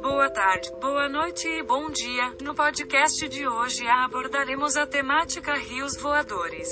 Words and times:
Boa 0.00 0.28
tarde, 0.30 0.72
boa 0.80 1.08
noite 1.08 1.46
e 1.46 1.62
bom 1.62 1.88
dia. 1.90 2.34
No 2.42 2.54
podcast 2.54 3.28
de 3.28 3.46
hoje 3.46 3.86
abordaremos 3.86 4.76
a 4.76 4.86
temática 4.86 5.54
rios 5.54 5.96
voadores. 5.96 6.68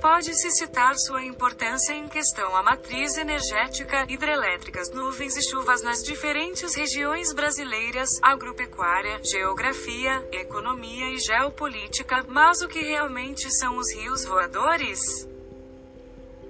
Pode-se 0.00 0.52
citar 0.52 0.96
sua 0.96 1.24
importância 1.24 1.92
em 1.92 2.06
questão 2.08 2.54
à 2.54 2.62
matriz 2.62 3.18
energética, 3.18 4.06
hidrelétricas, 4.08 4.90
nuvens 4.90 5.36
e 5.36 5.42
chuvas 5.42 5.82
nas 5.82 6.02
diferentes 6.02 6.74
regiões 6.74 7.32
brasileiras, 7.32 8.20
agropecuária, 8.22 9.20
geografia, 9.24 10.28
economia 10.32 11.10
e 11.10 11.18
geopolítica, 11.18 12.24
mas 12.28 12.62
o 12.62 12.68
que 12.68 12.80
realmente 12.80 13.50
são 13.50 13.76
os 13.76 13.92
rios 13.92 14.24
voadores? 14.24 15.29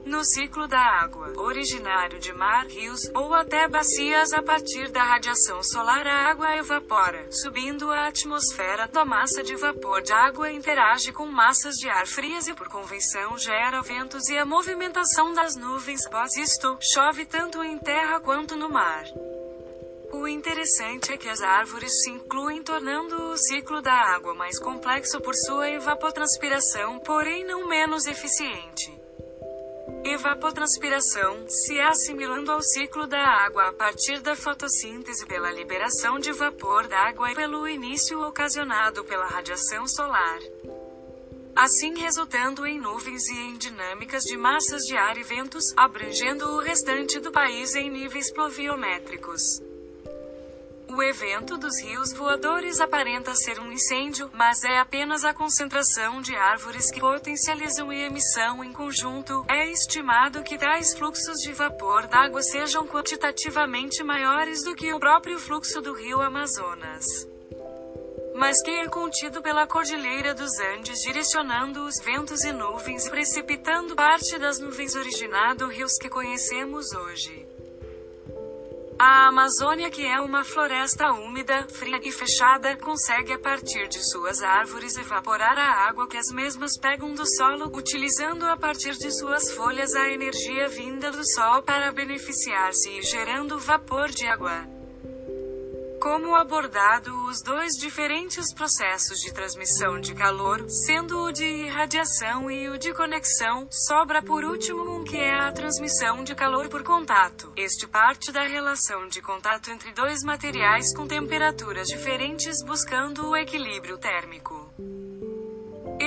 No 0.05 0.25
ciclo 0.25 0.67
da 0.67 0.81
água, 0.81 1.33
originário 1.37 2.19
de 2.19 2.33
mar, 2.33 2.67
rios, 2.67 3.11
ou 3.15 3.35
até 3.35 3.69
bacias 3.69 4.33
a 4.33 4.43
partir 4.43 4.91
da 4.91 5.03
radiação 5.03 5.63
solar 5.63 6.07
a 6.07 6.31
água 6.31 6.57
evapora, 6.57 7.31
subindo 7.31 7.91
à 7.91 8.07
atmosfera, 8.07 8.89
da 8.89 9.05
massa 9.05 9.43
de 9.43 9.55
vapor 9.57 10.03
de 10.03 10.13
água 10.13 10.51
interage 10.51 11.13
com 11.13 11.27
massas 11.27 11.77
de 11.77 11.89
ar 11.89 12.07
frias 12.07 12.49
e 12.49 12.55
por 12.55 12.69
convenção 12.69 13.37
gera 13.37 13.83
ventos 13.83 14.29
e 14.29 14.39
a 14.39 14.47
movimentação 14.47 15.33
das 15.33 15.55
nuvens, 15.55 16.07
após 16.07 16.37
isto, 16.37 16.79
chove 16.81 17.27
tanto 17.27 17.63
em 17.63 17.79
terra 17.79 18.21
quanto 18.21 18.57
no 18.57 18.69
mar. 18.71 19.05
O 20.13 20.27
interessante 20.27 21.13
é 21.13 21.17
que 21.17 21.29
as 21.29 21.41
árvores 21.41 22.03
se 22.03 22.11
incluem 22.11 22.63
tornando 22.65 23.31
o 23.31 23.37
ciclo 23.37 23.81
da 23.81 23.95
água 23.95 24.35
mais 24.35 24.59
complexo 24.59 25.21
por 25.21 25.35
sua 25.37 25.71
evapotranspiração, 25.71 26.99
porém 26.99 27.45
não 27.45 27.69
menos 27.69 28.07
eficiente. 28.07 29.00
Evapotranspiração, 30.05 31.47
se 31.49 31.79
assimilando 31.79 32.51
ao 32.51 32.63
ciclo 32.63 33.07
da 33.07 33.23
água 33.23 33.69
a 33.69 33.73
partir 33.73 34.21
da 34.21 34.35
fotossíntese 34.35 35.27
pela 35.27 35.53
liberação 35.53 36.19
de 36.19 36.33
vapor 36.33 36.89
d'água 36.89 37.31
e 37.31 37.35
pelo 37.35 37.69
início 37.69 38.21
ocasionado 38.27 39.05
pela 39.05 39.27
radiação 39.27 39.87
solar. 39.87 40.39
Assim 41.55 41.99
resultando 41.99 42.67
em 42.67 42.81
nuvens 42.81 43.29
e 43.29 43.39
em 43.39 43.59
dinâmicas 43.59 44.23
de 44.23 44.37
massas 44.37 44.83
de 44.83 44.97
ar 44.97 45.19
e 45.19 45.23
ventos, 45.23 45.75
abrangendo 45.77 46.47
o 46.47 46.61
restante 46.61 47.21
do 47.21 47.31
país 47.31 47.75
em 47.75 47.91
níveis 47.91 48.33
pluviométricos. 48.33 49.70
O 50.93 51.01
evento 51.01 51.57
dos 51.57 51.81
rios 51.81 52.13
voadores 52.13 52.81
aparenta 52.81 53.33
ser 53.37 53.61
um 53.61 53.71
incêndio, 53.71 54.29
mas 54.35 54.65
é 54.65 54.79
apenas 54.79 55.25
a 55.25 55.33
concentração 55.33 56.21
de 56.21 56.35
árvores 56.35 56.91
que 56.91 56.99
potencializam 56.99 57.91
a 57.91 57.95
emissão 57.95 58.65
em 58.65 58.73
conjunto. 58.73 59.45
É 59.49 59.71
estimado 59.71 60.43
que 60.43 60.59
tais 60.59 60.93
fluxos 60.93 61.39
de 61.39 61.53
vapor 61.53 62.09
d'água 62.09 62.43
sejam 62.43 62.89
quantitativamente 62.89 64.03
maiores 64.03 64.65
do 64.65 64.75
que 64.75 64.93
o 64.93 64.99
próprio 64.99 65.39
fluxo 65.39 65.81
do 65.81 65.95
rio 65.95 66.21
Amazonas 66.21 67.07
mas 68.33 68.63
que 68.63 68.71
é 68.71 68.89
contido 68.89 69.43
pela 69.43 69.67
Cordilheira 69.67 70.33
dos 70.33 70.59
Andes, 70.61 71.03
direcionando 71.03 71.85
os 71.85 72.01
ventos 72.03 72.43
e 72.43 72.53
nuvens 72.53 73.07
precipitando 73.07 73.95
parte 73.95 74.39
das 74.39 74.59
nuvens 74.59 74.95
originado 74.95 75.69
rios 75.69 75.99
que 75.99 76.09
conhecemos 76.09 76.91
hoje. 76.93 77.47
A 79.03 79.29
Amazônia, 79.29 79.89
que 79.89 80.05
é 80.05 80.21
uma 80.21 80.45
floresta 80.45 81.11
úmida, 81.11 81.67
fria 81.71 81.99
e 82.03 82.13
fechada, 82.13 82.77
consegue 82.77 83.33
a 83.33 83.39
partir 83.39 83.89
de 83.89 83.99
suas 84.11 84.43
árvores 84.43 84.95
evaporar 84.99 85.57
a 85.57 85.89
água 85.89 86.07
que 86.07 86.19
as 86.19 86.31
mesmas 86.31 86.77
pegam 86.77 87.15
do 87.15 87.25
solo, 87.27 87.75
utilizando 87.75 88.45
a 88.45 88.59
partir 88.59 88.93
de 88.99 89.11
suas 89.11 89.53
folhas 89.53 89.95
a 89.95 90.07
energia 90.11 90.69
vinda 90.69 91.11
do 91.11 91.27
sol 91.27 91.63
para 91.63 91.91
beneficiar-se 91.91 92.91
e 92.91 93.03
gerando 93.03 93.59
vapor 93.59 94.11
de 94.11 94.27
água. 94.27 94.80
Como 96.01 96.35
abordado 96.35 97.27
os 97.27 97.43
dois 97.43 97.75
diferentes 97.75 98.55
processos 98.55 99.21
de 99.21 99.35
transmissão 99.35 100.01
de 100.01 100.15
calor, 100.15 100.65
sendo 100.71 101.25
o 101.25 101.31
de 101.31 101.45
irradiação 101.45 102.51
e 102.51 102.71
o 102.71 102.79
de 102.79 102.95
conexão, 102.95 103.69
sobra 103.71 104.23
por 104.23 104.43
último 104.43 104.97
um 104.97 105.05
que 105.05 105.19
é 105.19 105.35
a 105.35 105.53
transmissão 105.53 106.25
de 106.25 106.35
calor 106.35 106.71
por 106.71 106.83
contato. 106.83 107.53
Este 107.55 107.87
parte 107.87 108.33
da 108.33 108.45
relação 108.45 109.09
de 109.09 109.21
contato 109.21 109.71
entre 109.71 109.93
dois 109.93 110.25
materiais 110.25 110.95
com 110.97 111.07
temperaturas 111.07 111.87
diferentes 111.87 112.65
buscando 112.65 113.29
o 113.29 113.37
equilíbrio 113.37 113.99
térmico. 113.99 114.73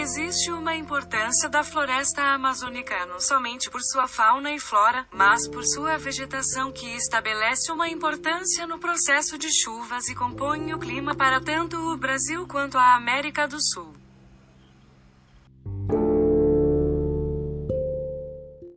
Existe 0.03 0.51
uma 0.51 0.75
importância 0.75 1.47
da 1.47 1.63
floresta 1.63 2.21
amazônica 2.21 3.05
não 3.05 3.21
somente 3.21 3.69
por 3.69 3.81
sua 3.81 4.05
fauna 4.05 4.51
e 4.51 4.59
flora, 4.59 5.07
mas 5.13 5.47
por 5.47 5.63
sua 5.63 5.97
vegetação 5.97 6.73
que 6.73 6.87
estabelece 6.87 7.71
uma 7.71 7.87
importância 7.87 8.67
no 8.67 8.77
processo 8.77 9.37
de 9.37 9.47
chuvas 9.49 10.09
e 10.09 10.13
compõe 10.13 10.73
o 10.73 10.77
clima 10.77 11.15
para 11.15 11.39
tanto 11.39 11.77
o 11.77 11.95
Brasil 11.95 12.45
quanto 12.45 12.77
a 12.77 12.95
América 12.95 13.47
do 13.47 13.61
Sul. 13.61 14.02